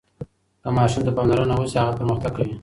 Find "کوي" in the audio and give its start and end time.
2.37-2.53